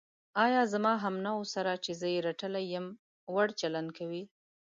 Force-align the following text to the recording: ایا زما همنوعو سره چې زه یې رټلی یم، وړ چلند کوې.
ایا 0.45 0.61
زما 0.73 0.93
همنوعو 1.03 1.43
سره 1.55 1.71
چې 1.83 1.91
زه 1.99 2.07
یې 2.13 2.19
رټلی 2.27 2.63
یم، 2.73 2.85
وړ 3.33 3.47
چلند 3.59 3.89
کوې. 3.97 4.23